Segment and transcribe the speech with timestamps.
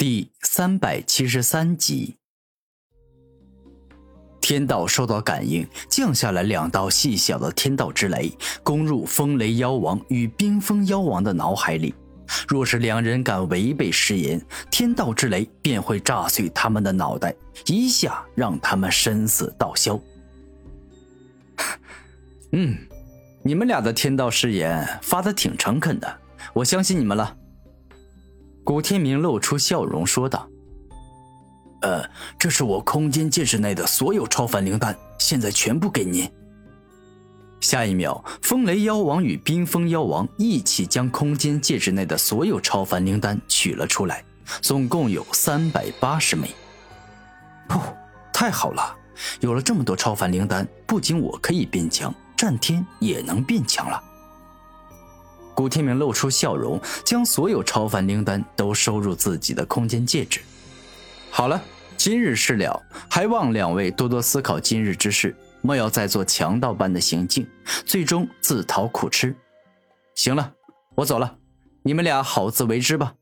[0.00, 2.16] 第三百七十三集，
[4.40, 8.32] 天道受到感应，降下来两道细小的天道之雷，
[8.62, 11.94] 攻入风雷妖王与冰封妖王的脑海里。
[12.48, 17.34] 若是两人敢违背誓言，天道之雷便会炸碎他们的脑袋，
[17.66, 20.00] 一下让他们身死道消。
[22.52, 22.74] 嗯，
[23.42, 26.20] 你们俩的天道誓言发的挺诚恳的，
[26.54, 27.36] 我相信你们了。
[28.64, 30.48] 古天明露出笑容说道
[31.82, 32.04] ：“呃，
[32.38, 36.30] 这是我空间戒指内的所有超凡灵丹，现在全部给您。”
[37.60, 44.24] 下一秒，风雷妖王与冰封妖王一起将空间戒指内的所有超凡灵丹取了出来，
[44.62, 46.48] 总共有三百八十枚。
[47.68, 47.80] 哦，
[48.32, 48.96] 太好了！
[49.40, 54.02] 有了这么多超凡灵丹，不仅我可以变强，战天也能变强了。
[55.60, 60.40] 古天明露出笑容，将所有超凡灵丹都收入自己的空间戒指。
[61.30, 61.62] 好了，
[61.98, 67.46] 今日事了，还望两位多多思考今日之事，莫要再做强盗般的行径，
[67.84, 69.36] 最终自讨苦吃。
[70.14, 70.54] 行了，
[70.94, 71.36] 我走了，
[71.82, 73.16] 你们俩好自为之吧。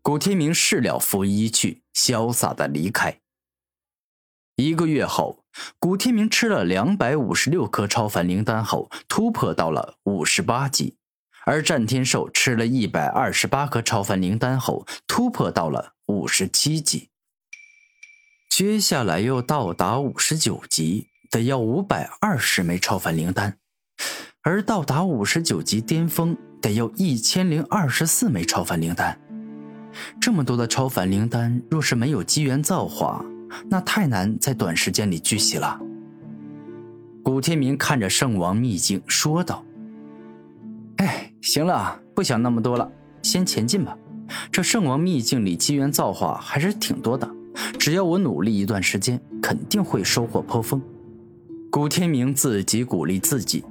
[0.00, 3.20] 古天明事了拂衣去，潇洒的离开。
[4.56, 5.44] 一个月后，
[5.80, 10.94] 古天明吃了两百五十六颗超凡灵丹后，突破到了五十八级；
[11.44, 17.10] 而战天兽吃了一百二十八颗超凡灵丹后，突破到了五十七级。
[18.48, 23.54] 接下来又到达五十九级，得要五百二十枚超凡灵丹；
[24.42, 29.20] 而到达五十九级巅峰，得要一千零二十四枚超凡灵丹。
[30.20, 33.24] 这么多的超凡灵丹，若是没有机缘造化，
[33.68, 35.80] 那太难在短时间里聚齐了。
[37.22, 39.64] 古天明看着圣王秘境说道
[40.98, 42.90] ：“哎，行了，不想那么多了，
[43.22, 43.96] 先前进吧。
[44.50, 47.30] 这圣王秘境里机缘造化还是挺多的，
[47.78, 50.80] 只要我努力一段时间，肯定会收获颇丰。”
[51.70, 53.64] 古天明自己鼓励自己。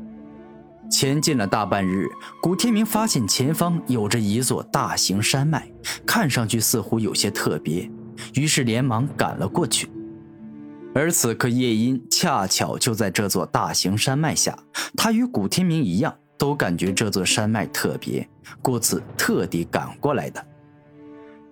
[0.91, 2.07] 前进了大半日，
[2.41, 5.67] 古天明发现前方有着一座大型山脉，
[6.05, 7.89] 看上去似乎有些特别。
[8.35, 9.89] 于是连忙赶了过去，
[10.93, 14.57] 而此刻夜莺恰巧就在这座大型山脉下，
[14.95, 18.27] 他与古天明一样，都感觉这座山脉特别，
[18.61, 20.45] 故此特地赶过来的。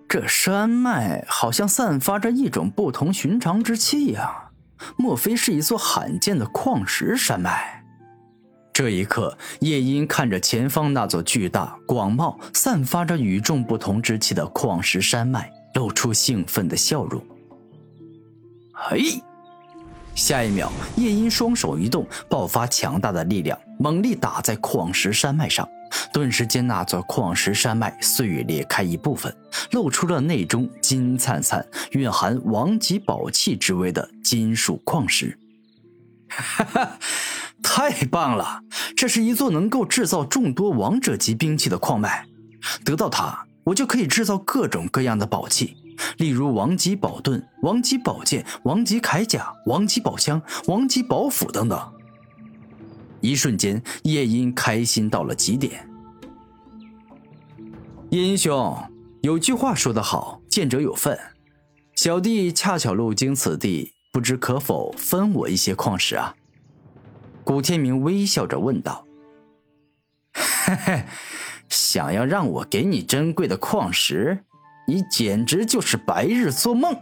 [0.08, 4.50] 这山脉好像散发着一种不同寻常之气呀，
[4.96, 7.82] 莫非是一座罕见的矿石山脉？
[8.74, 15.50] 这一刻，夜莺看着前方那座巨大、广袤、散发着与众不同之气的矿石山脉。
[15.74, 17.22] 露出兴奋的笑容。
[18.72, 19.22] 嘿，
[20.14, 25.68] 下一秒，夜莺双手一动，爆发强大的力量，猛力打在矿石山脉上。
[26.12, 29.34] 顿时间，那座矿石山脉碎裂开一部分，
[29.72, 35.38] 露出了内中金灿灿、蕴含王级宝器之威的金属矿石。
[36.28, 36.98] 哈哈，
[37.62, 38.62] 太棒了！
[38.96, 42.26] 这是一座能够制造众多王者级兵器的矿脉，
[42.84, 43.46] 得到它。
[43.64, 45.76] 我就可以制造各种各样的宝器，
[46.18, 51.92] 例如王级宝盾、王级宝剑、王级铠甲、王级宝枪、王级宝斧等等。
[53.20, 55.88] 一瞬间，夜莺开心到了极点。
[58.10, 58.76] 夜莺兄，
[59.22, 61.18] 有句话说得好，见者有份。
[61.94, 66.34] 小弟恰巧路经此地，不知可否分我一些矿石啊？
[67.44, 69.06] 古天明微笑着问道。
[70.34, 71.04] 嘿嘿。
[71.72, 74.38] 想要让我给你珍贵的矿石，
[74.86, 76.94] 你简直就是白日做梦。”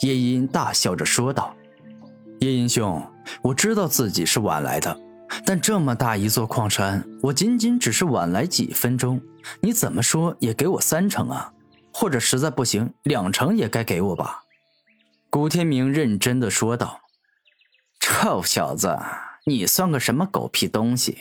[0.00, 1.54] 夜莺大笑着说道。
[2.40, 3.02] “夜莺兄，
[3.42, 4.98] 我知道自己是晚来的，
[5.44, 9.20] 但这么大一座矿山，我仅仅只是晚来几分钟，
[9.60, 11.52] 你怎么说也给我三成啊？
[11.92, 14.40] 或者实在不行，两成也该给我吧？”
[15.28, 17.00] 古天明认真的说道。
[18.00, 18.98] “臭小子，
[19.44, 21.18] 你算个什么狗屁东西！”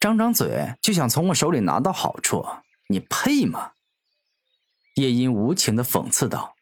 [0.00, 2.42] 张张嘴就想从我手里拿到好处，
[2.88, 3.72] 你配吗？
[4.94, 6.54] 夜莺无情的讽刺道：“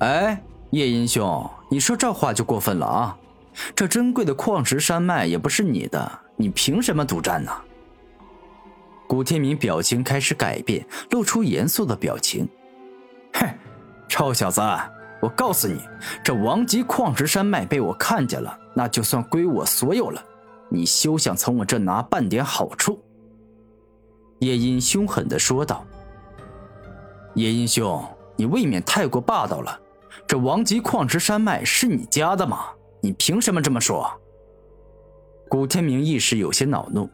[0.00, 3.16] 哎，夜莺兄，你说这话就过分了啊！
[3.76, 7.52] 这珍贵的矿石山脉也不是你的，你凭什么独占呢？”
[9.06, 12.48] 古天明表情开始改变，露出严肃的表情
[13.34, 13.48] ：“哼，
[14.08, 14.60] 臭小子，
[15.20, 15.80] 我告诉你，
[16.24, 20.20] 这王级矿石山脉被我看见了，那就算归我所有了。”
[20.72, 22.98] 你休想从我这拿半点好处！”
[24.40, 25.84] 夜莺凶狠的说道。
[27.36, 28.02] “夜莺兄，
[28.36, 29.78] 你未免太过霸道了。
[30.26, 32.66] 这王级矿石山脉是你家的吗？
[33.00, 34.10] 你凭什么这么说？”
[35.48, 37.08] 古天明一时有些恼怒：“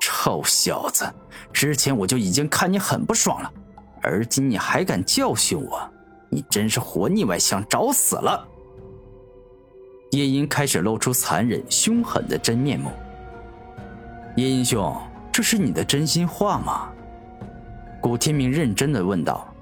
[0.00, 1.04] 臭小子，
[1.52, 3.52] 之前我就已经看你很不爽了，
[4.02, 5.88] 而今你还敢教训我，
[6.28, 8.46] 你真是活腻歪，想找死了！
[10.10, 12.90] 叶音开始露出残忍凶狠的真面目。
[14.36, 14.96] 叶音兄，
[15.32, 16.88] 这是你的真心话吗？
[18.00, 19.52] 古天明认真的问道。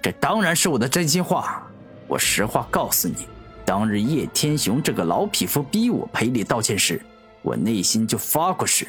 [0.00, 1.62] 这当然是我的真心话，
[2.06, 3.26] 我实话告诉你，
[3.64, 7.00] 当日叶天雄这个老匹夫逼我赔礼道歉时，
[7.40, 8.86] 我内心就发过誓，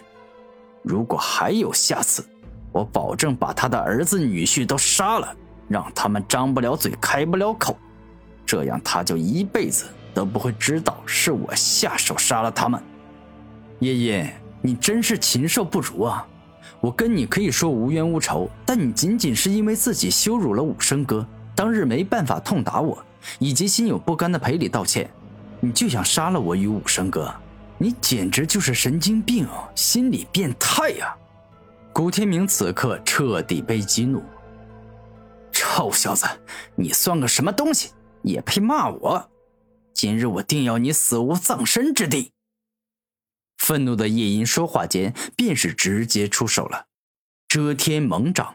[0.82, 2.26] 如果还有下次，
[2.72, 5.36] 我保证把他的儿子女婿都杀了，
[5.68, 7.78] 让他们张不了嘴开不了口，
[8.46, 9.86] 这样他就一辈子。
[10.14, 12.82] 都不会知道是我下手杀了他们。
[13.80, 16.26] 叶叶，你真是禽兽不如啊！
[16.80, 21.26] 我跟你可以说无冤无仇，但你仅仅是因为自己羞辱了武生哥，
[21.56, 22.98] 当日没办法痛打我，
[23.40, 25.10] 以及心有不甘的赔礼道歉，
[25.60, 27.34] 你就想杀了我与武生哥，
[27.78, 31.16] 你简直就是神经病，心理变态呀！
[31.92, 34.24] 古天明此刻彻底被激怒。
[35.52, 36.26] 臭小子，
[36.76, 37.92] 你算个什么东西，
[38.24, 39.30] 也配骂我？
[40.04, 42.34] 今日我定要你死无葬身之地！
[43.58, 46.88] 愤怒的夜莺说话间，便是直接出手了。
[47.48, 48.54] 遮天猛掌，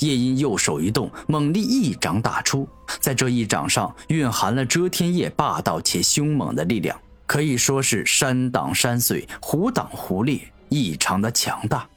[0.00, 2.68] 夜莺右手一动，猛力一掌打出。
[3.00, 11.88] 在这一掌上，蕴含了遮天夜霸道且凶猛的力量，可以说是山挡山碎，虎挡虎裂，异常的强大。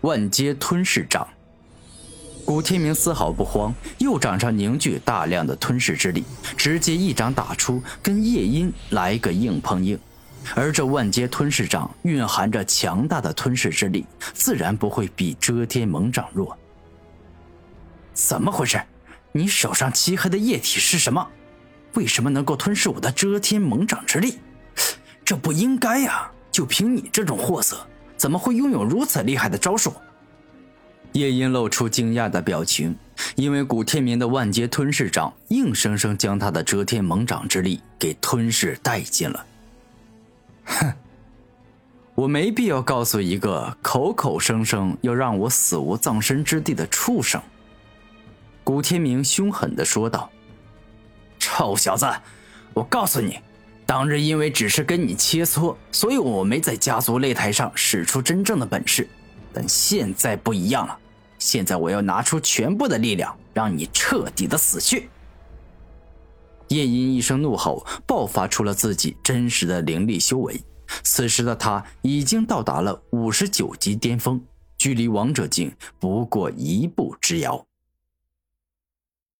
[0.00, 1.28] 万阶吞噬掌。
[2.44, 6.24] 古天明丝毫不慌，右掌上凝聚大量的吞噬之力，
[6.56, 9.98] 直接一掌打出，跟夜莺来个硬碰硬。
[10.54, 14.04] 而这万阶吞噬掌蕴含着强大的吞噬之力，
[14.34, 16.56] 自然不会比遮天猛掌弱。
[18.12, 18.78] 怎么回事？
[19.32, 21.26] 你手上漆黑的液体是什么？
[21.94, 24.38] 为什么能够吞噬我的遮天猛掌之力？
[25.24, 26.30] 这不应该呀！
[26.52, 27.86] 就凭你这种货色，
[28.16, 29.94] 怎么会拥有如此厉害的招数？
[31.14, 32.96] 夜莺露出惊讶的表情，
[33.36, 39.46] 因为古天明的万阶吞噬掌硬生生将他的遮天猛掌之力给吞噬殆尽了。
[40.64, 40.92] 哼，
[42.16, 47.40] 我没必要告诉一个口口声声要让我死无葬身之地的畜生。
[48.64, 50.28] 古天明凶狠地说道
[51.38, 52.06] ：“臭小子，
[52.72, 53.38] 我告诉你，
[53.86, 59.08] 当日因为只是跟你切磋，所以我没在家族擂台上使出真正的本事，
[59.52, 60.98] 但现在不一样了。”
[61.44, 65.10] 现在我要拿出全部的力量，让你彻底的死去！
[66.68, 70.58] 夜莺一声怒吼，爆发出了自己真实的灵力修为。
[71.02, 74.42] 此时的他已经到达了五十九级巅峰，
[74.78, 75.70] 距离王者境
[76.00, 77.66] 不过一步之遥。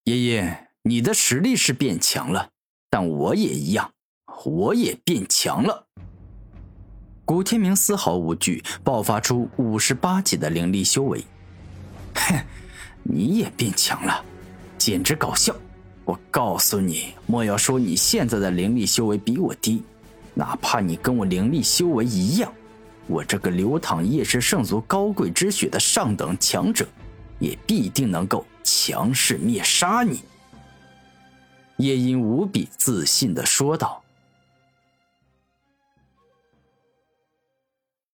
[0.05, 2.51] 爷爷，你的实力是变强了，
[2.91, 3.95] 但我也一样，
[4.45, 5.87] 我也变强了。
[7.25, 11.25] 古天明丝毫无惧，爆发出五十八级的灵力修为。
[12.15, 12.45] 哼，
[13.03, 14.25] 你也变强了，
[14.79, 15.55] 简直搞笑！
[16.05, 19.83] 我告诉你，莫要说你现在的灵力修为比我低，
[20.35, 22.53] 哪怕你跟我灵力修为一样，
[23.07, 26.87] 我这个流淌夜氏圣族高贵之血的上等强者，
[27.39, 30.21] 也必定能够强势灭杀你。
[31.79, 34.04] 夜莺无比自信的说道。